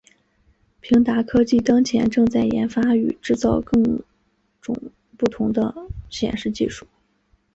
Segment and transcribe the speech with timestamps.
[0.79, 4.01] 平达科技当前正在研发与制造更
[4.59, 4.75] 种
[5.15, 5.75] 不同的
[6.09, 6.87] 显示技术。